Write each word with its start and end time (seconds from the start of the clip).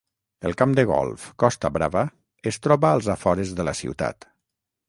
El 0.49 0.55
camp 0.61 0.71
de 0.79 0.85
golf 0.91 1.27
Costa 1.43 1.71
Brava 1.77 2.03
es 2.53 2.59
troba 2.67 2.91
als 2.93 3.11
afores 3.19 3.55
de 3.61 3.67
la 3.71 3.79
ciutat. 3.83 4.31